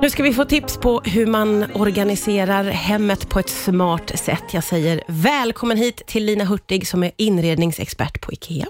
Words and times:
Nu 0.00 0.10
ska 0.10 0.22
vi 0.22 0.32
få 0.32 0.44
tips 0.44 0.76
på 0.76 1.00
hur 1.04 1.26
man 1.26 1.64
organiserar 1.74 2.64
hemmet 2.64 3.28
på 3.28 3.38
ett 3.38 3.48
smart 3.48 4.18
sätt. 4.18 4.44
Jag 4.52 4.64
säger 4.64 5.02
välkommen 5.08 5.76
hit 5.76 6.02
till 6.06 6.24
Lina 6.24 6.44
Hurtig 6.44 6.86
som 6.86 7.02
är 7.02 7.10
inredningsexpert 7.16 8.20
på 8.20 8.32
IKEA. 8.32 8.66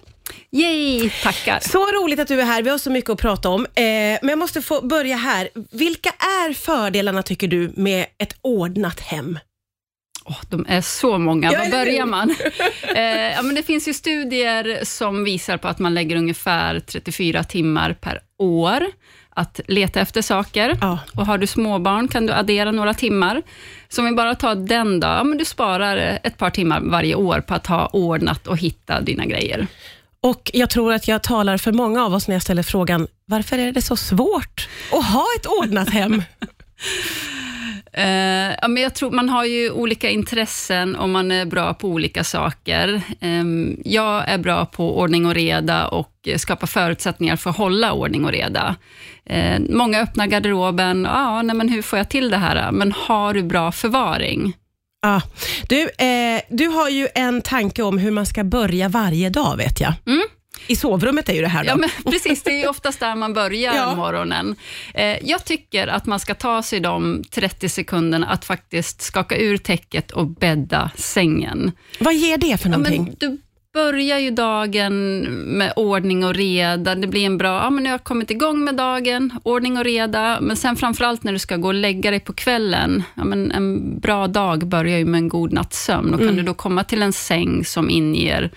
Yay, 0.50 1.10
tackar. 1.22 1.60
Så 1.60 1.78
roligt 1.78 2.18
att 2.18 2.28
du 2.28 2.40
är 2.40 2.44
här. 2.44 2.62
Vi 2.62 2.70
har 2.70 2.78
så 2.78 2.90
mycket 2.90 3.10
att 3.10 3.20
prata 3.20 3.48
om. 3.48 3.66
Eh, 3.74 3.82
men 4.22 4.28
jag 4.28 4.38
måste 4.38 4.62
få 4.62 4.86
börja 4.86 5.16
här. 5.16 5.48
Vilka 5.70 6.10
är 6.10 6.52
fördelarna 6.52 7.22
tycker 7.22 7.48
du 7.48 7.72
med 7.76 8.06
ett 8.18 8.36
ordnat 8.42 9.00
hem? 9.00 9.38
Oh, 10.24 10.40
de 10.50 10.66
är 10.68 10.80
så 10.80 11.18
många. 11.18 11.50
Var 11.50 11.70
börjar 11.70 12.06
man? 12.06 12.30
eh, 12.96 13.02
ja, 13.04 13.42
men 13.42 13.54
det 13.54 13.62
finns 13.62 13.88
ju 13.88 13.94
studier 13.94 14.84
som 14.84 15.24
visar 15.24 15.56
på 15.56 15.68
att 15.68 15.78
man 15.78 15.94
lägger 15.94 16.16
ungefär 16.16 16.80
34 16.80 17.44
timmar 17.44 17.92
per 17.92 18.20
år 18.38 18.86
att 19.36 19.60
leta 19.68 20.00
efter 20.00 20.22
saker. 20.22 20.78
Ja. 20.80 20.98
Och 21.14 21.26
Har 21.26 21.38
du 21.38 21.46
småbarn 21.46 22.08
kan 22.08 22.26
du 22.26 22.32
addera 22.32 22.72
några 22.72 22.94
timmar. 22.94 23.42
Så 23.88 24.00
om 24.00 24.06
vi 24.06 24.12
bara 24.12 24.34
tar 24.34 24.54
den 24.54 25.00
då, 25.00 25.06
ja, 25.06 25.24
men 25.24 25.38
du 25.38 25.44
sparar 25.44 26.18
ett 26.22 26.38
par 26.38 26.50
timmar 26.50 26.80
varje 26.80 27.14
år 27.14 27.40
på 27.40 27.54
att 27.54 27.66
ha 27.66 27.86
ordnat 27.86 28.46
och 28.46 28.58
hitta 28.58 29.00
dina 29.00 29.26
grejer. 29.26 29.66
Och 30.20 30.50
jag 30.54 30.70
tror 30.70 30.92
att 30.92 31.08
jag 31.08 31.22
talar 31.22 31.58
för 31.58 31.72
många 31.72 32.04
av 32.04 32.14
oss 32.14 32.28
när 32.28 32.34
jag 32.34 32.42
ställer 32.42 32.62
frågan, 32.62 33.06
varför 33.26 33.58
är 33.58 33.72
det 33.72 33.82
så 33.82 33.96
svårt 33.96 34.68
att 34.92 35.04
ha 35.04 35.24
ett 35.40 35.46
ordnat 35.46 35.90
hem? 35.90 36.22
Eh, 37.96 38.54
ja, 38.62 38.68
men 38.68 38.82
jag 38.82 38.94
tror 38.94 39.10
man 39.10 39.28
har 39.28 39.44
ju 39.44 39.70
olika 39.70 40.10
intressen 40.10 40.96
och 40.96 41.08
man 41.08 41.32
är 41.32 41.44
bra 41.44 41.74
på 41.74 41.88
olika 41.88 42.24
saker. 42.24 43.02
Ehm, 43.20 43.76
jag 43.84 44.28
är 44.28 44.38
bra 44.38 44.66
på 44.66 44.98
ordning 44.98 45.26
och 45.26 45.34
reda 45.34 45.88
och 45.88 46.28
skapa 46.36 46.66
förutsättningar 46.66 47.36
för 47.36 47.50
att 47.50 47.56
hålla 47.56 47.92
ordning 47.92 48.24
och 48.24 48.32
reda. 48.32 48.76
Eh, 49.26 49.60
många 49.70 50.00
öppnar 50.00 50.26
garderoben, 50.26 51.04
ja, 51.04 51.42
nej, 51.42 51.56
men 51.56 51.68
hur 51.68 51.82
får 51.82 51.98
jag 51.98 52.08
till 52.08 52.30
det 52.30 52.36
här? 52.36 52.72
Men 52.72 52.92
har 52.92 53.34
du 53.34 53.42
bra 53.42 53.72
förvaring? 53.72 54.56
Ja. 55.02 55.22
Du, 55.68 55.82
eh, 55.82 56.40
du 56.50 56.66
har 56.66 56.88
ju 56.88 57.08
en 57.14 57.42
tanke 57.42 57.82
om 57.82 57.98
hur 57.98 58.10
man 58.10 58.26
ska 58.26 58.44
börja 58.44 58.88
varje 58.88 59.30
dag, 59.30 59.56
vet 59.56 59.80
jag. 59.80 59.92
Mm. 60.06 60.22
I 60.66 60.76
sovrummet 60.76 61.28
är 61.28 61.32
ju 61.34 61.40
det 61.40 61.48
här 61.48 61.64
då. 61.64 61.70
Ja, 61.70 61.76
men 61.76 61.90
precis. 62.12 62.42
Det 62.42 62.62
är 62.62 62.68
oftast 62.68 63.00
där 63.00 63.14
man 63.14 63.34
börjar 63.34 63.74
Ja. 63.74 63.94
morgonen. 63.94 64.56
Eh, 64.94 65.16
jag 65.28 65.44
tycker 65.44 65.86
att 65.88 66.06
man 66.06 66.20
ska 66.20 66.34
ta 66.34 66.62
sig 66.62 66.80
de 66.80 67.22
30 67.30 67.68
sekunderna 67.68 68.26
att 68.26 68.44
faktiskt 68.44 69.02
skaka 69.02 69.36
ur 69.36 69.56
täcket 69.56 70.10
och 70.10 70.26
bädda 70.26 70.90
sängen. 70.96 71.72
Vad 72.00 72.14
ger 72.14 72.38
det 72.38 72.60
för 72.60 72.68
Ja, 72.68 72.76
någonting? 72.76 73.04
men 73.04 73.14
du 73.18 73.38
börjar 73.74 74.18
ju 74.18 74.30
dagen 74.30 75.20
med 75.58 75.72
ordning 75.76 76.24
och 76.24 76.34
reda. 76.34 76.94
Det 76.94 77.06
blir 77.06 77.26
en 77.26 77.38
bra, 77.38 77.62
ja 77.62 77.70
men 77.70 77.82
nu 77.84 77.88
har 77.90 77.94
jag 77.94 78.04
kommit 78.04 78.30
igång 78.30 78.64
med 78.64 78.74
dagen, 78.76 79.38
ordning 79.42 79.78
och 79.78 79.84
reda. 79.84 80.38
Men 80.40 80.56
sen 80.56 80.76
framförallt 80.76 81.22
när 81.22 81.32
du 81.32 81.38
ska 81.38 81.56
gå 81.56 81.68
och 81.68 81.74
lägga 81.74 82.10
dig 82.10 82.20
på 82.20 82.32
kvällen. 82.32 83.02
Ja, 83.14 83.24
men 83.24 83.50
en 83.52 84.00
bra 84.00 84.26
dag 84.26 84.66
börjar 84.68 84.98
ju 84.98 85.04
med 85.04 85.18
en 85.18 85.28
god 85.28 85.52
natts 85.52 85.84
sömn. 85.84 86.14
Och 86.14 86.20
kan 86.20 86.36
du 86.36 86.42
då 86.42 86.54
komma 86.54 86.84
till 86.84 87.02
en 87.02 87.12
säng 87.12 87.64
som 87.64 87.90
inger 87.90 88.50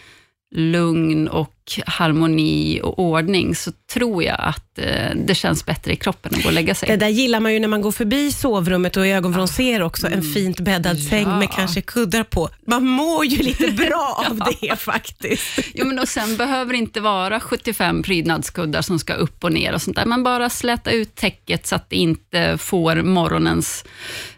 lugn 0.56 1.28
och 1.28 1.54
harmoni 1.86 2.80
och 2.84 3.00
ordning, 3.00 3.56
så 3.56 3.72
tror 3.94 4.24
jag 4.24 4.36
att 4.40 4.78
eh, 4.80 5.16
det 5.26 5.36
känns 5.36 5.66
bättre 5.66 5.94
i 5.94 5.96
kroppen 5.96 6.32
att 6.36 6.42
gå 6.44 6.48
och 6.48 6.54
lägga 6.54 6.76
sig. 6.76 6.90
Det 6.90 6.96
där 6.96 7.08
gillar 7.08 7.40
man 7.40 7.54
ju 7.54 7.60
när 7.60 7.68
man 7.68 7.82
går 7.82 7.92
förbi 7.92 8.32
sovrummet 8.32 8.98
och 8.98 9.08
i 9.08 9.12
ögonvrån 9.12 9.48
ser 9.48 9.82
också 9.82 10.08
en 10.08 10.22
fint 10.24 10.60
bäddad 10.60 11.00
säng 11.00 11.24
Ja. 11.28 11.40
med 11.40 11.52
kanske 11.52 11.82
kuddar 11.82 12.24
på. 12.24 12.50
Man 12.68 12.86
mår 12.86 13.26
ju 13.26 13.38
lite 13.44 13.68
bra 13.72 14.24
av 14.30 14.42
det 14.62 14.76
faktiskt. 14.80 15.60
Jo, 15.74 15.86
men 15.86 16.00
och 16.00 16.10
sen 16.10 16.38
behöver 16.38 16.72
det 16.74 16.78
inte 16.80 17.02
vara 17.02 17.40
75 17.40 18.04
prydnadskuddar 18.04 18.82
som 18.82 19.00
ska 19.00 19.14
upp 19.14 19.44
och 19.44 19.52
ner 19.54 19.74
och 19.74 19.82
sånt 19.82 19.96
där. 19.98 20.06
Man 20.06 20.24
bara 20.24 20.50
släta 20.50 20.92
ut 20.92 21.16
täcket 21.16 21.68
så 21.68 21.76
att 21.76 21.90
det 21.90 21.96
inte 21.96 22.58
får 22.58 22.96
morgonens 22.96 23.86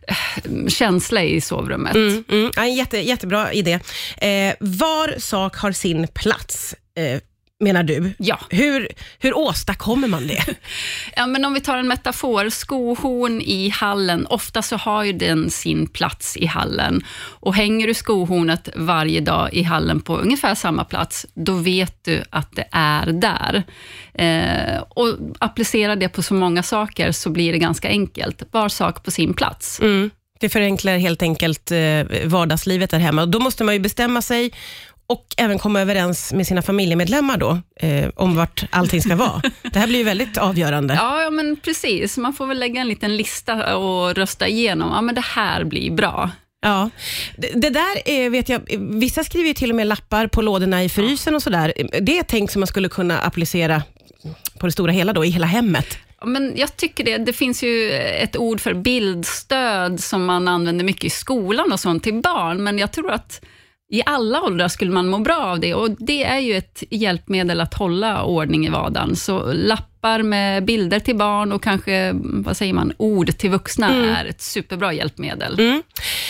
eh, 0.08 0.68
känsla 0.68 1.24
i 1.24 1.42
sovrummet. 1.42 1.96
Mm, 1.96 2.24
mm. 2.30 2.52
Ja, 2.56 2.66
jätte, 2.66 2.98
jättebra 2.98 3.54
idé. 3.54 3.80
Eh, 4.18 4.54
var 4.59 5.20
sak 5.20 5.56
har 5.58 5.72
sin 5.72 6.08
plats, 6.08 6.75
eh, 6.96 7.22
menar 7.62 7.84
du. 7.84 8.13
Ja. 8.18 8.40
Hur, 8.50 8.88
hur 9.19 9.38
åstadkommer 9.38 10.07
man 10.07 10.28
det? 10.28 10.46
ja, 11.16 11.28
men 11.28 11.46
om 11.46 11.53
vi 11.53 11.62
tar 11.62 11.78
en 11.78 11.88
metafor, 11.88 12.50
skohorn 12.50 13.41
i 13.41 13.69
hallen, 13.69 14.25
ofta 14.25 14.62
så 14.62 14.75
har 14.75 15.03
ju 15.03 15.13
den 15.13 15.50
sin 15.50 15.88
plats 15.88 16.38
i 16.38 16.46
hallen. 16.46 17.03
Och 17.18 17.56
hänger 17.56 17.88
du 17.88 17.94
skohornet 17.94 18.69
varje 18.75 19.22
dag 19.22 19.53
i 19.53 19.63
hallen 19.63 20.01
på 20.01 20.18
ungefär 20.18 20.56
samma 20.56 20.84
plats, 20.84 21.25
då 21.34 21.53
vet 21.53 22.03
du 22.03 22.24
att 22.30 22.56
det 22.56 22.68
är 22.72 23.06
där. 23.06 23.63
Eh, 24.13 24.81
och 24.90 25.18
applicera 25.40 25.96
det 25.96 26.09
på 26.09 26.22
så 26.24 26.34
många 26.34 26.63
saker 26.63 27.12
så 27.12 27.30
blir 27.30 27.53
det 27.53 27.59
ganska 27.59 27.88
enkelt. 27.88 28.44
Var 28.51 28.69
sak 28.69 29.03
på 29.03 29.12
sin 29.12 29.34
plats. 29.34 29.80
Mm. 29.80 30.09
Det 30.41 30.50
förenklar 30.50 30.97
helt 30.97 31.22
enkelt 31.22 31.72
eh, 31.72 32.03
vardagslivet 32.25 32.90
där 32.90 33.00
hemma. 33.00 33.22
Och 33.22 33.30
Då 33.30 33.40
måste 33.40 33.63
man 33.63 33.74
ju 33.74 33.80
bestämma 33.80 34.22
sig 34.22 34.51
och 35.12 35.26
även 35.38 35.60
komma 35.60 35.82
överens 35.82 36.34
med 36.34 36.48
sina 36.48 36.62
familjemedlemmar 36.62 37.38
då, 37.38 37.60
eh, 37.76 38.10
om 38.16 38.36
vart 38.36 38.64
allting 38.70 39.02
ska 39.02 39.16
vara. 39.16 39.42
Det 39.72 39.80
här 39.80 39.88
blir 39.88 39.98
ju 39.98 40.04
väldigt 40.04 40.38
avgörande. 40.38 40.94
Ja, 40.94 41.30
men 41.30 41.56
precis. 41.56 42.18
Man 42.18 42.34
får 42.34 42.48
väl 42.48 42.60
lägga 42.60 42.82
en 42.82 42.88
liten 42.88 43.18
lista 43.18 43.78
och 43.78 44.16
rösta 44.16 44.48
igenom. 44.48 44.92
Ja, 44.94 45.02
men 45.02 45.16
det 45.16 45.22
här 45.22 45.64
blir 45.64 45.92
bra. 45.92 46.30
Ja. 46.62 46.90
Det, 47.38 47.70
där 47.70 48.02
eh, 48.06 48.30
vet 48.30 48.50
jag, 48.50 48.62
vissa 48.80 49.24
skriver 49.24 49.48
ju 49.48 49.54
till 49.54 49.70
och 49.70 49.76
med 49.76 49.88
lappar 49.88 50.28
på 50.28 50.42
lådorna 50.42 50.84
i 50.84 50.90
frysen 50.90 51.36
och 51.36 51.44
sådär. 51.44 51.74
Det 52.02 52.18
är 52.18 52.24
tänkt 52.24 52.54
som 52.54 52.60
man 52.60 52.68
skulle 52.68 52.90
kunna 52.90 53.20
applicera 53.20 53.84
på 54.60 54.66
det 54.66 54.72
stora 54.72 54.92
hela 54.92 55.14
då, 55.14 55.26
i 55.26 55.30
hela 55.30 55.48
hemmet. 55.48 55.98
Men 56.26 56.54
jag 56.56 56.78
tycker 56.78 57.04
det. 57.04 57.18
Det 57.18 57.34
finns 57.34 57.64
ju 57.64 57.92
ett 57.92 58.38
ord 58.38 58.62
för 58.62 58.74
bildstöd 58.74 60.00
som 60.00 60.26
man 60.26 60.48
använder 60.48 60.86
mycket 60.86 61.04
i 61.04 61.10
skolan 61.10 61.72
och 61.72 61.80
sånt 61.80 62.04
till 62.04 62.22
barn, 62.22 62.64
men 62.64 62.80
jag 62.80 62.92
tror 62.92 63.12
att 63.12 63.42
i 63.91 64.02
alla 64.06 64.41
åldrar 64.41 64.68
skulle 64.68 64.91
man 64.91 65.07
må 65.07 65.19
bra 65.19 65.38
av 65.38 65.59
det 65.59 65.74
och 65.74 65.91
det 65.91 66.24
är 66.24 66.40
ju 66.40 66.57
ett 66.57 66.84
hjälpmedel 66.90 67.62
att 67.62 67.74
hålla 67.74 68.24
ordning 68.24 68.66
i 68.66 68.69
vardagen. 68.69 69.16
Så 69.16 69.52
lappar 70.03 70.23
med 70.23 70.66
bilder 70.66 71.00
till 71.00 71.16
barn 71.16 71.51
och 71.51 71.63
kanske, 71.63 72.12
vad 72.23 72.57
säger 72.57 72.73
man, 72.73 72.94
ord 72.97 73.38
till 73.38 73.50
vuxna 73.50 74.17
är 74.19 74.25
ett 74.25 74.41
superbra 74.41 74.94
hjälpmedel. 74.94 75.59
Mm. 75.59 75.84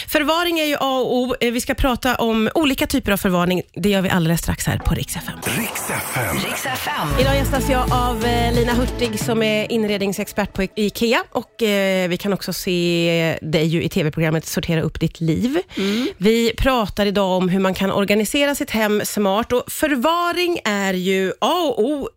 Förvaring 0.07 0.59
är 0.59 0.65
ju 0.65 0.75
A 0.79 0.99
och 0.99 1.15
O. 1.15 1.35
Eh, 1.39 1.51
Vi 1.51 1.61
ska 1.61 1.73
prata 1.73 2.15
om 2.15 2.49
olika 2.55 2.87
typer 2.87 3.11
av 3.11 3.17
förvaring. 3.17 3.61
Det 3.73 3.89
gör 3.89 4.01
vi 4.01 4.09
alldeles 4.09 4.41
strax 4.41 4.67
här 4.67 4.77
på 4.77 4.93
Rix 4.95 5.15
FM. 5.15 5.39
Riks 5.57 5.89
FM. 5.89 6.35
Riks 6.35 6.65
FM. 6.65 7.07
Idag 7.21 7.35
gästas 7.35 7.69
jag 7.69 7.93
av 7.93 8.25
eh, 8.25 8.53
Lina 8.55 8.73
Hurtig 8.73 9.19
som 9.19 9.43
är 9.43 9.71
inredningsexpert 9.71 10.53
på 10.53 10.63
IKEA 10.75 11.23
och 11.31 11.63
eh, 11.63 12.09
vi 12.09 12.17
kan 12.17 12.33
också 12.33 12.53
se 12.53 13.38
dig 13.41 13.65
ju 13.65 13.83
i 13.83 13.89
tv-programmet 13.89 14.45
Sortera 14.45 14.81
upp 14.81 14.99
ditt 14.99 15.21
liv. 15.21 15.57
Vi 16.17 16.53
pratar 16.57 17.05
idag 17.05 17.38
om 17.38 17.49
hur 17.49 17.59
man 17.59 17.73
kan 17.73 17.91
organisera 17.91 18.55
sitt 18.55 18.71
hem 18.71 19.01
smart 19.05 19.51
och 19.51 19.63
förvaring 19.67 20.59
är 20.65 20.93
ju 20.93 21.33
A 21.41 21.73
och 21.77 21.85
O 21.85 22.09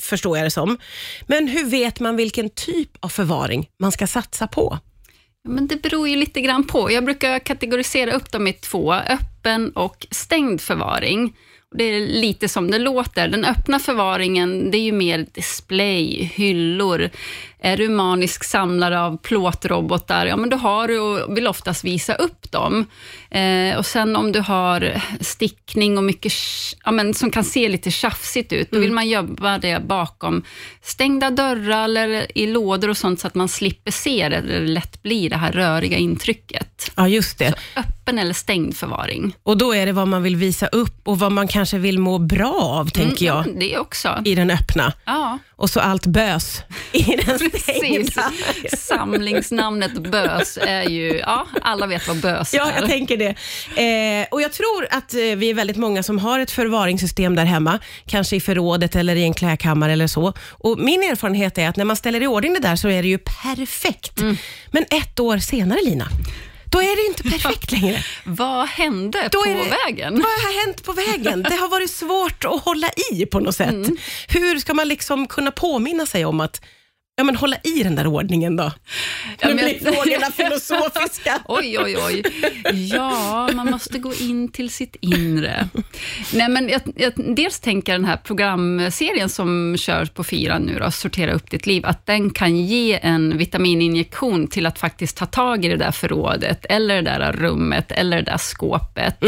förstår 0.00 0.36
jag 0.38 0.46
det 0.46 0.50
som. 0.50 0.78
Men 1.26 1.48
hur 1.48 1.64
vet 1.64 2.00
man 2.00 2.16
vilken 2.16 2.50
typ 2.50 2.90
av 3.00 3.08
förvaring 3.08 3.68
man 3.78 3.92
ska 3.92 4.06
satsa 4.06 4.46
på? 4.46 4.78
Men 5.48 5.66
det 5.66 5.82
beror 5.82 6.08
ju 6.08 6.16
lite 6.16 6.40
grann 6.40 6.66
på. 6.66 6.92
Jag 6.92 7.04
brukar 7.04 7.38
kategorisera 7.38 8.12
upp 8.12 8.32
dem 8.32 8.46
i 8.46 8.52
två, 8.52 8.92
öppen 8.94 9.70
och 9.70 10.06
stängd 10.10 10.60
förvaring. 10.60 11.36
Det 11.74 11.84
är 11.84 12.00
lite 12.00 12.48
som 12.48 12.70
det 12.70 12.78
låter. 12.78 13.28
Den 13.28 13.44
öppna 13.44 13.78
förvaringen, 13.78 14.70
det 14.70 14.78
är 14.78 14.82
ju 14.82 14.92
mer 14.92 15.26
display, 15.32 16.30
hyllor. 16.34 17.10
Är 17.64 17.76
du 17.76 17.88
manisk 17.88 18.44
samlare 18.44 19.00
av 19.00 19.16
plåtrobotar, 19.16 20.26
ja 20.26 20.36
men 20.36 20.50
då 20.50 20.56
har 20.56 20.88
du 20.88 20.98
och 20.98 21.36
vill 21.36 21.46
oftast 21.46 21.84
visa 21.84 22.14
upp 22.14 22.52
dem. 22.52 22.86
Eh, 23.30 23.76
och 23.78 23.86
sen 23.86 24.16
om 24.16 24.32
du 24.32 24.40
har 24.40 25.02
stickning 25.20 25.98
och 25.98 26.04
mycket, 26.04 26.32
ja 26.84 26.90
men 26.90 27.14
som 27.14 27.30
kan 27.30 27.44
se 27.44 27.68
lite 27.68 27.90
tjafsigt 27.90 28.52
ut, 28.52 28.70
då 28.70 28.78
vill 28.78 28.92
man 28.92 29.08
jobba 29.08 29.58
det 29.58 29.82
bakom 29.86 30.42
stängda 30.82 31.30
dörrar 31.30 31.84
eller 31.84 32.38
i 32.38 32.46
lådor 32.46 32.88
och 32.90 32.96
sånt, 32.96 33.20
så 33.20 33.26
att 33.26 33.34
man 33.34 33.48
slipper 33.48 33.90
se 33.90 34.28
det, 34.28 34.40
där 34.40 34.60
det 34.60 34.66
lätt 34.66 35.02
blir 35.02 35.30
det 35.30 35.36
här 35.36 35.52
röriga 35.52 35.96
intrycket. 35.96 36.90
Ja, 36.96 37.08
just 37.08 37.38
det. 37.38 37.54
Öppen 37.76 38.18
eller 38.18 38.34
stängd 38.34 38.76
förvaring. 38.76 39.34
Och 39.42 39.56
då 39.56 39.74
är 39.74 39.86
det 39.86 39.92
vad 39.92 40.08
man 40.08 40.22
vill 40.22 40.36
visa 40.36 40.66
upp 40.66 41.08
och 41.08 41.18
vad 41.18 41.32
man 41.32 41.48
kanske 41.48 41.78
vill 41.78 41.98
må 41.98 42.18
bra 42.18 42.54
av, 42.60 42.88
tänker 42.90 43.26
jag, 43.26 43.46
Mm, 43.46 43.58
det 43.58 43.78
också. 43.78 44.22
i 44.24 44.34
den 44.34 44.50
öppna. 44.50 44.92
Ja, 45.04 45.38
Och 45.56 45.70
så 45.70 45.80
allt 45.80 46.06
bös 46.06 46.62
i 46.92 47.02
den 47.26 47.38
precis. 47.52 48.16
Samlingsnamnet 48.78 49.92
bös 49.98 50.58
är 50.62 50.82
ju, 50.82 51.18
ja, 51.18 51.46
alla 51.62 51.86
vet 51.86 52.08
vad 52.08 52.16
bös 52.20 52.54
Ja, 52.54 52.70
är. 52.70 52.80
jag 52.80 52.90
tänker 52.90 53.16
det. 53.16 53.28
Eh, 54.22 54.26
och 54.30 54.42
Jag 54.42 54.52
tror 54.52 54.86
att 54.90 55.14
eh, 55.14 55.20
vi 55.20 55.50
är 55.50 55.54
väldigt 55.54 55.76
många 55.76 56.02
som 56.02 56.18
har 56.18 56.40
ett 56.40 56.50
förvaringssystem 56.50 57.34
där 57.36 57.44
hemma, 57.44 57.78
kanske 58.06 58.36
i 58.36 58.40
förrådet 58.40 58.96
eller 58.96 59.16
i 59.16 59.22
en 59.22 59.34
klädkammare 59.34 59.92
eller 59.92 60.06
så. 60.06 60.32
Och 60.50 60.78
Min 60.78 61.02
erfarenhet 61.02 61.58
är 61.58 61.68
att 61.68 61.76
när 61.76 61.84
man 61.84 61.96
ställer 61.96 62.22
i 62.22 62.26
ordning 62.26 62.54
det 62.54 62.60
där 62.60 62.76
så 62.76 62.88
är 62.88 63.02
det 63.02 63.08
ju 63.08 63.18
perfekt. 63.18 64.20
Mm. 64.20 64.36
Men 64.70 64.82
ett 64.90 65.20
år 65.20 65.38
senare, 65.38 65.78
Lina, 65.84 66.08
då 66.72 66.82
är 66.82 66.96
det 66.96 67.08
inte 67.08 67.22
perfekt 67.22 67.72
längre. 67.82 68.04
Vad 68.24 68.68
hände 68.68 69.28
Då 69.32 69.42
på 69.42 69.48
det, 69.48 69.54
vägen? 69.86 70.14
Vad 70.14 70.22
har 70.24 70.64
hänt 70.66 70.84
på 70.84 70.92
vägen? 70.92 71.42
Det 71.42 71.54
har 71.56 71.68
varit 71.68 71.90
svårt 71.90 72.44
att 72.44 72.62
hålla 72.62 72.88
i 73.12 73.26
på 73.26 73.40
något 73.40 73.56
sätt. 73.56 73.70
Mm. 73.70 73.96
Hur 74.28 74.58
ska 74.58 74.74
man 74.74 74.88
liksom 74.88 75.26
kunna 75.26 75.50
påminna 75.50 76.06
sig 76.06 76.24
om 76.24 76.40
att 76.40 76.60
ja, 77.16 77.24
men 77.24 77.36
hålla 77.36 77.56
i 77.64 77.82
den 77.82 77.94
där 77.94 78.06
ordningen 78.06 78.56
då? 78.56 78.72
Ja, 79.40 79.48
nu 79.48 79.54
blir 79.54 79.78
frågorna 79.78 80.30
filosofiska. 80.30 81.42
Oj, 81.48 81.78
oj, 81.78 81.96
oj. 82.06 82.22
Ja, 82.72 83.48
man 83.54 83.70
måste 83.70 83.98
gå 83.98 84.14
in 84.14 84.48
till 84.48 84.70
sitt 84.70 84.96
inre. 85.00 85.68
Nej, 86.34 86.48
men 86.48 86.68
jag, 86.68 86.80
jag, 86.96 87.12
dels 87.36 87.60
tänker 87.60 87.92
den 87.92 88.04
här 88.04 88.16
programserien 88.16 89.28
som 89.28 89.76
körs 89.78 90.10
på 90.10 90.24
fyran 90.24 90.62
nu, 90.62 90.78
då, 90.78 90.90
Sortera 90.90 91.32
upp 91.32 91.50
ditt 91.50 91.66
liv, 91.66 91.86
att 91.86 92.06
den 92.06 92.30
kan 92.30 92.56
ge 92.56 92.98
en 93.02 93.38
vitamininjektion 93.38 94.46
till 94.46 94.66
att 94.66 94.78
faktiskt 94.78 95.16
ta 95.16 95.26
tag 95.26 95.64
i 95.64 95.68
det 95.68 95.76
där 95.76 95.92
förrådet, 95.92 96.66
eller 96.68 97.02
det 97.02 97.10
där 97.10 97.32
rummet, 97.32 97.92
eller 97.92 98.16
det 98.16 98.30
där 98.30 98.38
skåpet. 98.38 99.24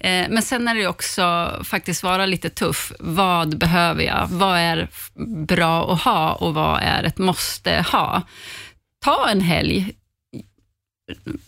Eh, 0.00 0.26
men 0.30 0.42
sen 0.42 0.68
är 0.68 0.74
det 0.74 0.86
också 0.86 1.50
faktiskt 1.64 2.02
vara 2.02 2.26
lite 2.26 2.48
tuff. 2.48 2.92
Vad 2.98 3.58
behöver 3.58 4.02
jag? 4.02 4.26
Vad 4.30 4.58
är 4.58 4.88
bra 5.46 5.92
att 5.92 6.02
ha 6.02 6.32
och 6.32 6.54
vad 6.54 6.80
är 6.82 7.04
ett 7.04 7.19
måste 7.20 7.84
ha? 7.92 8.22
Ta 9.04 9.28
en 9.28 9.40
helg, 9.40 9.92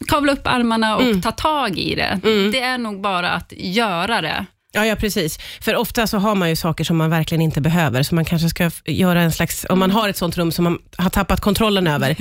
kavla 0.09 0.33
upp 0.33 0.47
armarna 0.47 0.97
och 0.97 1.23
ta 1.23 1.33
tag 1.33 1.79
i 1.79 1.95
det. 1.95 2.21
Det 2.53 2.61
är 2.61 2.79
nog 2.79 3.01
bara 3.01 3.31
att 3.31 3.53
göra 3.57 4.21
det. 4.21 4.47
Ja, 4.75 4.87
ja, 4.87 4.97
precis. 4.97 5.39
För 5.61 5.77
ofta 5.77 6.07
så 6.07 6.19
har 6.19 6.35
man 6.35 6.49
ju 6.49 6.57
saker 6.57 6.85
som 6.85 6.97
man 6.97 7.11
verkligen 7.11 7.43
inte 7.43 7.61
behöver, 7.61 8.03
så 8.03 8.15
man 8.15 8.25
kanske 8.25 8.49
ska 8.49 8.71
göra 8.85 9.23
en 9.23 9.33
slags, 9.33 9.67
om 9.69 9.79
man 9.79 9.91
har 9.91 10.09
ett 10.09 10.17
sånt 10.17 10.37
rum 10.37 10.53
som 10.53 10.65
man 10.65 10.79
har 10.97 11.11
tappat 11.11 11.41
kontrollen 11.41 11.87
över, 11.87 12.17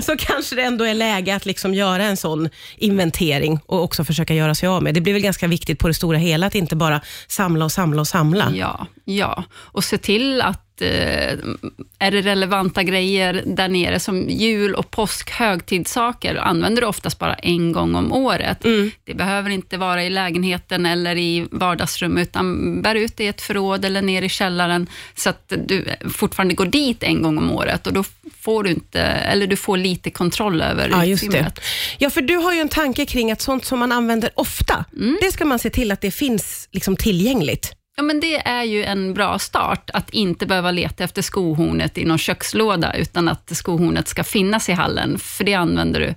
så 0.02 0.16
kanske 0.16 0.56
det 0.56 0.62
ändå 0.62 0.84
är 0.84 0.94
läge 0.94 1.36
att 1.36 1.46
liksom 1.46 1.74
göra 1.74 2.04
en 2.04 2.16
sån 2.16 2.48
inventering 2.76 3.60
och 3.66 3.82
också 3.82 4.04
försöka 4.04 4.34
göra 4.34 4.54
sig 4.54 4.68
av 4.68 4.82
med. 4.82 4.94
Det 4.94 5.00
blir 5.00 5.12
väl 5.12 5.22
ganska 5.22 5.46
viktigt 5.46 5.78
på 5.78 5.88
det 5.88 5.94
stora 5.94 6.18
hela, 6.18 6.46
att 6.46 6.54
inte 6.54 6.76
bara 6.76 7.00
samla 7.28 7.64
och 7.64 7.72
samla 7.72 8.00
och 8.00 8.08
samla. 8.08 8.52
Ja, 8.54 8.86
ja. 9.04 9.44
Och 9.52 9.84
se 9.84 9.98
till 9.98 10.42
att 10.42 10.71
är 10.80 12.10
det 12.10 12.20
relevanta 12.22 12.82
grejer 12.82 13.42
där 13.46 13.68
nere, 13.68 14.00
som 14.00 14.28
jul 14.28 14.74
och 14.74 14.90
påsk, 14.90 15.30
högtidssaker, 15.30 16.34
använder 16.36 16.82
du 16.82 16.88
oftast 16.88 17.18
bara 17.18 17.34
en 17.34 17.72
gång 17.72 17.94
om 17.94 18.12
året. 18.12 18.58
Det 19.04 19.14
behöver 19.14 19.50
inte 19.50 19.76
vara 19.76 20.04
i 20.04 20.10
lägenheten 20.10 20.86
eller 20.86 21.16
i 21.16 21.46
vardagsrummet, 21.50 22.28
utan 22.28 22.82
bär 22.82 22.94
ut 22.94 23.16
det 23.16 23.24
i 23.24 23.28
ett 23.28 23.40
förråd 23.40 23.84
eller 23.84 24.02
ner 24.02 24.22
i 24.22 24.28
källaren, 24.28 24.86
så 25.16 25.30
att 25.30 25.52
du 25.66 25.84
fortfarande 26.14 26.54
går 26.54 26.66
dit 26.66 27.02
en 27.02 27.22
gång 27.22 27.38
om 27.38 27.50
året 27.50 27.86
och 27.86 27.92
då 27.92 28.04
får 28.40 28.64
du 28.64 28.70
inte, 28.70 29.00
eller 29.02 29.46
du 29.46 29.56
får 29.56 29.76
lite 29.76 30.10
kontroll 30.10 30.60
över 30.62 30.88
Ja, 30.88 31.04
just 31.04 31.22
det. 31.22 31.28
utrymmet. 31.28 31.60
Ja, 31.98 32.10
för 32.10 32.20
du 32.20 32.36
har 32.36 32.52
ju 32.54 32.60
en 32.60 32.68
tanke 32.68 33.06
kring 33.06 33.32
att 33.32 33.40
sånt 33.40 33.64
som 33.64 33.78
man 33.78 33.92
använder 33.92 34.30
ofta, 34.34 34.84
det 35.20 35.32
ska 35.32 35.44
man 35.44 35.58
se 35.58 35.70
till 35.70 35.90
att 35.92 36.00
det 36.00 36.10
finns 36.10 36.68
liksom 36.72 36.96
tillgängligt. 36.96 37.72
Ja, 37.96 38.02
men 38.02 38.20
det 38.20 38.36
är 38.48 38.62
ju 38.64 38.84
en 38.84 39.14
bra 39.14 39.38
start, 39.38 39.90
att 39.94 40.10
inte 40.10 40.46
behöva 40.46 40.70
leta 40.70 41.04
efter 41.04 41.22
skohornet 41.22 41.98
i 41.98 42.04
någon 42.04 42.18
kökslåda, 42.18 42.92
utan 42.94 43.28
att 43.28 43.56
skohornet 43.56 44.08
ska 44.08 44.24
finnas 44.24 44.68
i 44.68 44.72
hallen, 44.72 45.18
för 45.18 45.44
det 45.44 45.54
använder 45.54 46.00
du, 46.00 46.14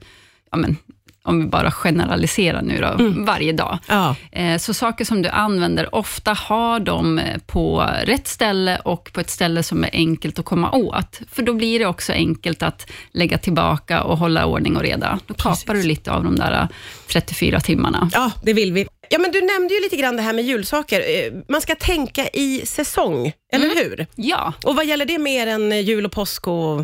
ja, 0.52 0.58
men, 0.58 0.78
om 1.24 1.40
vi 1.42 1.46
bara 1.48 1.72
generaliserar 1.72 2.62
nu 2.62 2.82
då, 2.82 2.96
varje 3.26 3.52
dag. 3.54 3.80
Ja. 3.88 4.16
Eh, 4.32 4.58
Så 4.58 4.74
saker 4.74 5.06
som 5.06 5.22
du 5.22 5.30
använder, 5.30 5.96
ofta 5.96 6.34
har 6.34 6.80
de 6.80 7.20
eh, 7.20 7.38
på 7.46 7.90
rätt 8.04 8.28
ställe 8.28 8.78
och 8.80 9.10
på 9.14 9.20
ett 9.20 9.30
ställe 9.30 9.64
som 9.64 9.84
är 9.84 9.90
enkelt 9.94 10.40
att 10.40 10.46
komma 10.46 10.72
åt. 10.72 11.22
För 11.32 11.44
då 11.44 11.54
blir 11.54 11.80
det 11.80 11.86
också 11.86 12.14
enkelt 12.14 12.64
att 12.64 12.92
lägga 13.12 13.38
tillbaka 13.38 14.04
och 14.04 14.18
hålla 14.18 14.46
ordning 14.46 14.76
och 14.78 14.82
reda. 14.84 15.20
Då 15.28 15.34
kapar 15.34 15.74
du 15.74 15.84
lite 15.84 16.12
av 16.12 16.24
de 16.24 16.36
där 16.36 16.52
eh, 16.62 16.68
34 17.08 17.60
timmarna. 17.60 18.10
Ja, 18.14 18.32
det 18.44 18.54
vill 18.54 18.74
vi. 18.74 18.88
Ja, 19.10 19.20
men 19.20 19.32
du 19.32 19.42
nämnde 19.42 19.74
ju 19.74 19.82
lite 19.82 19.96
grann 19.96 20.16
det 20.16 20.22
här 20.22 20.34
med 20.34 20.44
julsaker. 20.46 21.00
Eh, 21.00 21.34
Man 21.50 21.62
ska 21.62 21.76
tänka 21.76 22.28
i 22.34 22.62
säsong, 22.66 23.32
eller 23.54 23.76
hur? 23.84 24.08
Ja, 24.16 24.54
Och 24.64 24.76
vad 24.76 24.86
gäller 24.86 25.06
det 25.06 25.18
mer 25.18 25.48
än 25.48 25.72
eh, 25.72 25.80
jul 25.80 26.06
och 26.06 26.12
påsk 26.12 26.48
och... 26.48 26.78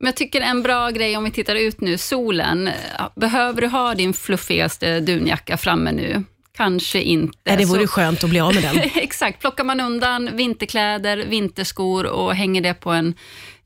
Men 0.00 0.06
jag 0.06 0.16
tycker 0.16 0.40
en 0.40 0.62
bra 0.62 0.90
grej 0.90 1.16
om 1.16 1.24
vi 1.24 1.30
tittar 1.30 1.54
ut 1.54 1.80
nu, 1.80 1.98
solen. 1.98 2.70
Behöver 3.16 3.60
du 3.60 3.66
ha 3.66 3.94
din 3.94 4.12
fluffigaste 4.14 5.00
dunjacka 5.00 5.56
framme 5.56 5.92
nu? 5.92 6.24
Kanske 6.56 7.00
inte. 7.02 7.38
Nej, 7.46 7.56
det 7.56 7.64
vore 7.64 7.80
Så- 7.86 7.92
skönt 7.92 8.24
att 8.24 8.30
bli 8.30 8.40
av 8.40 8.54
med 8.54 8.62
den. 8.62 8.78
Exakt. 8.94 9.40
Plockar 9.40 9.64
man 9.64 9.80
undan 9.80 10.36
vinterkläder, 10.36 11.16
vinterskor 11.16 12.06
och 12.06 12.34
hänger 12.34 12.60
det 12.60 12.74
på 12.74 12.90
en 12.90 13.14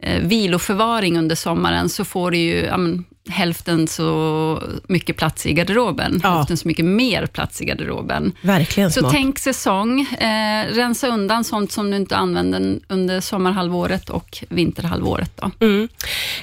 eh, 0.02 0.20
viloförvaring 0.22 1.19
under 1.19 1.37
sommaren, 1.37 1.88
så 1.88 2.04
får 2.04 2.31
du 2.31 2.38
ju 2.38 2.56
ja, 2.64 2.76
men, 2.76 3.04
hälften 3.29 3.89
så 3.89 4.63
mycket 4.89 5.17
plats 5.17 5.47
i 5.47 5.53
garderoben. 5.53 6.21
Ja. 6.23 6.35
Hälften 6.37 6.57
så 6.57 6.69
mycket 6.69 6.85
mer 6.85 7.27
plats 7.27 7.61
i 7.63 7.65
garderoben. 7.65 8.33
Verkligen 8.43 8.91
Så 8.91 9.01
smart. 9.01 9.13
tänk 9.13 9.39
säsong. 9.39 10.01
Eh, 10.01 10.67
rensa 10.67 11.09
undan 11.09 11.45
sånt 11.45 11.73
som 11.73 11.91
du 11.91 11.97
inte 11.97 12.17
använder 12.17 12.79
under 12.89 13.21
sommarhalvåret 13.21 14.11
och 14.11 14.45
vinterhalvåret. 14.49 15.31
Då. 15.37 15.51
Mm. 15.61 15.89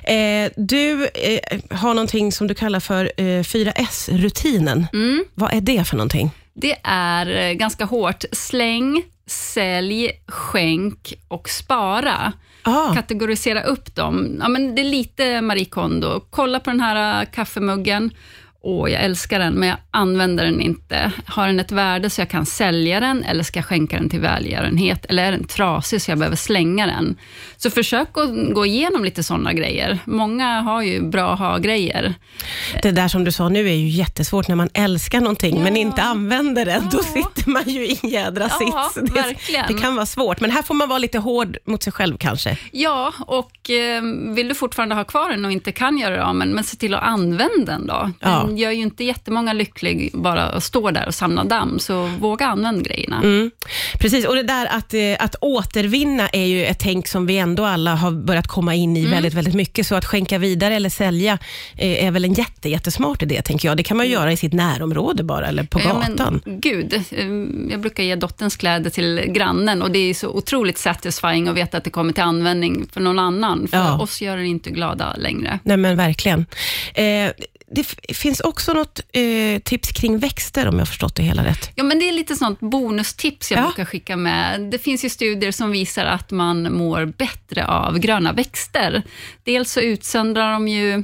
Eh, 0.03 0.51
du 0.57 1.03
eh, 1.05 1.77
har 1.77 1.93
någonting 1.93 2.31
som 2.31 2.47
du 2.47 2.53
kallar 2.53 2.79
för 2.79 3.11
eh, 3.17 3.23
4S-rutinen. 3.23 4.87
Mm. 4.93 5.23
Vad 5.35 5.53
är 5.53 5.61
det 5.61 5.87
för 5.87 5.95
någonting? 5.97 6.31
Det 6.53 6.75
är 6.83 7.49
eh, 7.49 7.53
ganska 7.53 7.85
hårt. 7.85 8.23
Släng, 8.31 9.03
sälj, 9.29 10.11
skänk 10.27 11.13
och 11.27 11.49
spara. 11.49 12.33
Ah, 12.63 12.93
Kategorisera 12.93 13.63
upp 13.63 13.95
dem. 13.95 14.37
Ja, 14.41 14.47
men 14.47 14.75
det 14.75 14.81
är 14.81 14.85
lite 14.85 15.41
Marie 15.41 15.65
Kondo. 15.65 16.19
Kolla 16.29 16.59
på 16.59 16.69
den 16.69 16.79
här 16.79 17.21
äh, 17.21 17.29
kaffemuggen. 17.31 18.11
Åh, 18.61 18.91
jag 18.91 19.03
älskar 19.03 19.39
den, 19.39 19.53
men 19.53 19.69
jag 19.69 19.77
använder 19.91 20.45
den 20.45 20.61
inte. 20.61 21.11
Har 21.25 21.47
den 21.47 21.59
ett 21.59 21.71
värde 21.71 22.09
så 22.09 22.21
jag 22.21 22.29
kan 22.29 22.45
sälja 22.45 22.99
den, 22.99 23.23
eller 23.23 23.43
ska 23.43 23.59
jag 23.59 23.65
skänka 23.65 23.97
den 23.97 24.09
till 24.09 24.19
välgörenhet? 24.19 25.05
Eller 25.05 25.23
är 25.23 25.31
den 25.31 25.43
trasig 25.47 26.01
så 26.01 26.11
jag 26.11 26.17
behöver 26.17 26.35
slänga 26.37 26.85
den? 26.85 27.17
Så 27.57 27.69
försök 27.69 28.07
att 28.17 28.53
gå 28.53 28.65
igenom 28.65 29.03
lite 29.05 29.23
sådana 29.23 29.53
grejer. 29.53 29.99
Många 30.05 30.61
har 30.61 30.81
ju 30.81 31.01
bra 31.09 31.35
ha-grejer. 31.35 32.13
det 32.83 32.91
där 32.91 33.07
som 33.07 33.23
du 33.23 33.31
sa 33.31 33.49
nu 33.49 33.69
är 33.69 33.73
ju 33.73 33.87
jättesvårt 33.89 34.47
när 34.47 34.55
man 34.55 34.69
älskar 34.73 35.21
någonting 35.21 35.63
men 35.63 35.75
Ja. 35.75 35.81
inte 35.81 36.01
använder 36.01 36.65
det. 36.65 36.81
Då 36.91 36.97
Ja. 36.97 37.03
sitter 37.03 37.49
man 37.49 37.63
ju 37.65 37.85
i 37.85 37.99
en 38.03 38.09
jädra 38.09 38.49
Ja, 38.59 38.89
sits. 38.93 39.13
Det, 39.13 39.65
det 39.67 39.73
kan 39.73 39.95
vara 39.95 40.05
svårt, 40.05 40.41
men 40.41 40.51
här 40.51 40.61
får 40.61 40.73
man 40.75 40.89
vara 40.89 40.99
lite 40.99 41.17
hård 41.19 41.57
mot 41.65 41.83
sig 41.83 41.93
själv 41.93 42.17
kanske. 42.17 42.57
Ja, 42.71 43.13
och 43.19 43.69
eh, 43.69 44.01
vill 44.35 44.47
du 44.47 44.55
fortfarande 44.55 44.95
ha 44.95 45.03
kvar 45.03 45.29
den 45.31 45.45
och 45.45 45.51
inte 45.51 45.71
kan 45.71 45.97
göra 45.97 46.15
det 46.15 46.23
av 46.25 46.35
men, 46.35 46.49
men 46.49 46.63
se 46.63 46.77
till 46.77 46.93
att 46.93 47.03
använda 47.03 47.65
den 47.65 47.87
då. 47.87 48.11
Ja. 48.19 48.48
Den 48.49 48.57
gör 48.57 48.71
ju 48.71 48.81
inte 48.81 49.03
jättemånga 49.03 49.53
lycklig 49.53 50.11
bara 50.13 50.43
att 50.43 50.63
stå 50.63 50.91
där 50.91 51.07
och 51.07 51.13
samla 51.15 51.43
damm, 51.43 51.79
så 51.79 52.03
våga 52.19 52.45
använda 52.45 52.81
grejerna. 52.81 53.17
Mm. 53.23 53.51
Precis, 53.99 54.25
och 54.25 54.35
det 54.35 54.43
där 54.43 54.65
att, 54.65 54.93
eh, 54.93 54.99
att 55.19 55.35
återvinna 55.41 56.29
är 56.29 56.45
ju 56.45 56.65
ett 56.65 56.79
tänk 56.79 57.07
som 57.07 57.25
vi 57.25 57.37
ändå 57.37 57.65
alla 57.65 57.95
har 57.95 58.11
börjat 58.11 58.47
komma 58.47 58.75
in 58.75 58.89
Mm. 58.97 59.07
i 59.07 59.11
väldigt, 59.11 59.33
väldigt 59.33 59.53
mycket. 59.55 59.87
Så 59.87 59.95
att 59.95 60.05
skänka 60.05 60.37
vidare 60.37 60.75
eller 60.75 60.89
sälja 60.89 61.37
eh, 61.77 62.05
är 62.05 62.11
väl 62.11 62.25
en 62.25 62.33
jätte, 62.33 62.69
jättesmart 62.69 63.21
idé, 63.23 63.41
tänker 63.41 63.67
jag. 63.67 63.77
Det 63.77 63.83
kan 63.83 63.97
man 63.97 64.05
ju 64.05 64.11
göra 64.11 64.31
i 64.31 64.37
sitt 64.37 64.53
närområde 64.53 65.23
bara, 65.23 65.47
eller 65.47 65.63
på 65.63 65.79
Mm. 65.79 65.95
Gatan. 66.17 66.41
men, 66.45 66.59
gud, 66.59 66.93
eh, 66.93 67.25
jag 67.71 67.79
brukar 67.81 68.03
ge 68.03 68.15
dotterns 68.15 68.55
kläder 68.57 68.89
till 68.89 69.21
grannen 69.27 69.81
och 69.81 69.91
det 69.91 69.99
är 69.99 70.13
så 70.13 70.29
otroligt 70.29 70.77
satisfying 70.77 71.47
att 71.47 71.55
veta 71.55 71.77
att 71.77 71.83
det 71.83 71.89
kommer 71.89 72.13
till 72.13 72.23
användning 72.23 72.87
för 72.93 73.01
någon 73.01 73.19
annan. 73.19 73.67
För 73.67 73.77
Ja. 73.77 73.99
oss 73.99 74.21
gör 74.21 74.37
det 74.37 74.45
inte 74.47 74.69
glada 74.69 75.15
längre. 75.17 75.59
Nej, 75.63 75.77
men 75.77 75.97
verkligen. 75.97 76.45
Eh, 76.93 77.31
det 77.71 78.13
finns 78.13 78.39
också 78.39 78.73
något 78.73 78.99
eh, 79.13 79.61
tips 79.63 79.91
kring 79.91 80.19
växter, 80.19 80.67
om 80.67 80.73
jag 80.73 80.81
har 80.81 80.85
förstått 80.85 81.15
det 81.15 81.23
hela 81.23 81.45
rätt. 81.45 81.69
Ja, 81.75 81.83
men 81.83 81.99
det 81.99 82.09
är 82.09 82.13
lite 82.13 82.35
sånt 82.35 82.59
bonustips 82.59 83.51
jag 83.51 83.59
Ja. 83.59 83.63
brukar 83.63 83.85
skicka 83.85 84.15
med. 84.17 84.61
Det 84.61 84.77
finns 84.79 85.05
ju 85.05 85.09
studier 85.09 85.51
som 85.51 85.71
visar 85.71 86.05
att 86.05 86.31
man 86.31 86.73
mår 86.73 87.05
bättre 87.05 87.65
av 87.67 87.99
gröna 87.99 88.33
växter. 88.33 89.03
Dels 89.43 89.71
så 89.71 89.79
utsöndrar 89.79 90.51
de 90.53 90.67
ju 90.67 91.03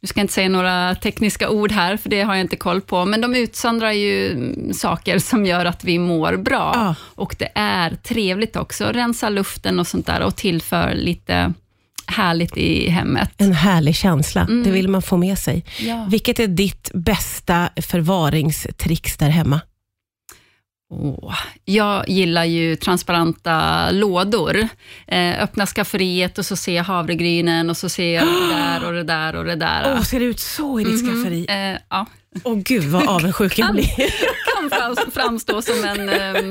nu 0.00 0.08
ska 0.08 0.20
jag 0.20 0.24
inte 0.24 0.34
säga 0.34 0.48
några 0.48 0.94
tekniska 0.94 1.50
ord 1.50 1.72
här, 1.72 1.96
för 1.96 2.08
det 2.10 2.22
har 2.22 2.34
jag 2.34 2.40
inte 2.40 2.56
koll 2.56 2.80
på, 2.80 3.04
men 3.04 3.20
de 3.20 3.34
utsöndrar 3.34 3.92
ju 3.92 4.36
saker 4.74 5.18
som 5.18 5.46
gör 5.46 5.64
att 5.64 5.84
vi 5.84 5.98
mår 5.98 6.36
bra. 6.36 6.72
Ja. 6.74 6.94
Och 7.14 7.36
det 7.38 7.48
är 7.54 7.90
trevligt 7.90 8.56
också, 8.56 8.84
rensa 8.84 9.28
luften 9.28 9.80
och 9.80 9.86
sånt 9.86 10.06
där 10.06 10.20
och 10.22 10.36
tillför 10.36 10.94
lite 10.94 11.52
härligt 12.06 12.56
i 12.56 12.90
hemmet. 12.90 13.30
En 13.36 13.52
härlig 13.52 13.96
känsla, 13.96 14.44
det 14.64 14.70
vill 14.70 14.88
man 14.88 15.02
få 15.02 15.16
med 15.16 15.38
sig. 15.38 15.64
Ja. 15.80 16.06
Vilket 16.10 16.40
är 16.40 16.46
ditt 16.46 16.90
bästa 16.94 17.68
förvaringstricks 17.76 19.16
där 19.16 19.28
hemma? 19.28 19.60
Åh, 20.90 21.34
jag 21.64 22.08
gillar 22.08 22.44
ju 22.44 22.76
transparenta 22.76 23.90
lådor. 23.90 24.68
Eh, 25.06 25.42
öppna 25.42 25.66
skafferiet 25.66 26.38
och 26.38 26.46
så 26.46 26.56
ser 26.56 26.76
jag 26.76 26.84
havregrynen 26.84 27.70
och 27.70 27.76
så 27.76 27.88
ser 27.88 28.14
jag 28.14 28.26
det 28.26 28.54
där 28.54 28.86
och 28.86 28.92
det 28.92 29.02
där 29.02 29.36
och 29.36 29.44
det 29.44 29.56
där. 29.56 29.92
Åh, 29.96 30.02
ser 30.02 30.20
det 30.20 30.26
ut 30.26 30.40
så 30.40 30.80
i 30.80 30.84
ditt 30.84 31.00
skafferi? 31.06 31.46
Eh, 31.48 31.78
ja, 31.90 32.06
Åh 32.44 32.54
gud 32.56 32.84
vad 32.84 33.08
avundsjuk 33.08 33.58
jag 33.58 33.72
blir. 33.72 33.86
kan 34.54 34.70
fram- 34.70 35.10
framstå 35.12 35.62
som 35.62 35.84
en 35.84 36.08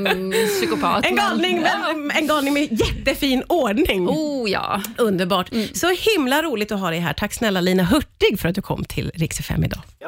um, 0.07 0.31
psykopat. 0.47 1.05
En 1.05 1.15
men- 1.15 1.25
galning, 1.27 1.61
Ja. 1.65 1.93
men, 1.93 2.11
en 2.11 2.27
galning 2.27 2.53
med 2.53 2.67
jättefin 2.79 3.43
ordning. 3.49 4.07
Oh 4.09 4.49
ja. 4.49 4.81
Underbart. 4.97 5.49
Så 5.73 5.89
himla 6.15 6.41
roligt 6.41 6.71
att 6.71 6.79
ha 6.79 6.89
dig 6.89 6.99
här. 6.99 7.13
Tack 7.13 7.33
snälla 7.33 7.61
Lina 7.61 7.83
Hurtig 7.83 8.39
för 8.39 8.49
att 8.49 8.55
du 8.55 8.61
kom 8.61 8.83
till 8.85 9.11
Rix 9.15 9.39
FM 9.39 9.63
idag. 9.63 9.81
My 10.01 10.07